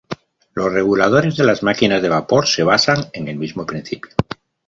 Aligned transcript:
Los 0.55 0.73
reguladores 0.73 1.37
de 1.37 1.43
las 1.43 1.61
máquinas 1.61 2.01
de 2.01 2.09
vapor 2.09 2.47
se 2.47 2.63
basan 2.63 3.11
en 3.13 3.27
el 3.27 3.37
mismo 3.37 3.67
principio. 3.67 4.13